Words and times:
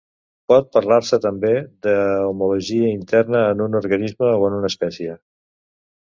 Pot 0.51 0.69
parlar-se 0.75 1.17
també 1.25 1.51
d'homologia 1.87 2.87
interna 2.93 3.41
en 3.49 3.61
un 3.67 3.81
organisme 3.81 4.31
o 4.31 4.41
en 4.49 4.57
una 4.61 4.71
espècie. 4.71 5.19